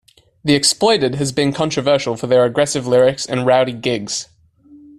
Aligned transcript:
The 0.43 0.55
Exploited 0.55 1.13
has 1.17 1.31
been 1.31 1.53
controversial 1.53 2.17
for 2.17 2.25
their 2.25 2.43
aggressive 2.43 2.87
lyrics 2.87 3.23
and 3.27 3.45
rowdy 3.45 3.73
gigs. 3.73 4.27